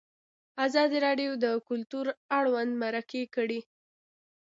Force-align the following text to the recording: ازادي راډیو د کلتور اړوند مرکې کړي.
ازادي 0.65 0.97
راډیو 1.07 1.31
د 1.43 1.45
کلتور 1.67 2.05
اړوند 2.39 2.71
مرکې 2.83 3.23
کړي. 3.35 3.59